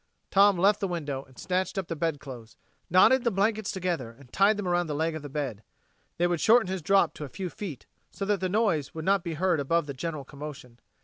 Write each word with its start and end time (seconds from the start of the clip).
Tom 0.31 0.57
left 0.57 0.79
the 0.79 0.87
window 0.87 1.21
and 1.25 1.37
snatched 1.37 1.77
up 1.77 1.87
the 1.87 1.95
bedclothes, 1.95 2.57
knotted 2.89 3.23
the 3.23 3.29
blankets 3.29 3.69
together 3.71 4.09
and 4.09 4.33
tied 4.33 4.57
them 4.57 4.67
around 4.67 4.87
the 4.87 4.95
leg 4.95 5.13
of 5.13 5.21
the 5.21 5.29
bed. 5.29 5.61
They 6.17 6.25
would 6.25 6.41
shorten 6.41 6.69
his 6.71 6.81
drop 6.81 7.13
to 7.13 7.23
a 7.23 7.29
few 7.29 7.51
feet, 7.51 7.85
so 8.09 8.25
that 8.25 8.39
the 8.39 8.49
noise 8.49 8.95
would 8.95 9.05
not 9.05 9.23
be 9.23 9.35
heard 9.35 9.59
above 9.59 9.85
the 9.85 9.93
general 9.93 10.23
commotion. 10.25 10.79